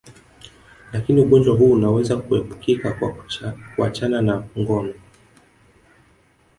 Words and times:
Lakini 0.93 1.21
ugonjwa 1.21 1.55
huu 1.55 1.71
unaweza 1.71 2.17
kuepukika 2.17 2.91
kwa 2.91 3.15
kuachana 3.75 4.21
na 4.21 4.43
ngono 4.59 4.93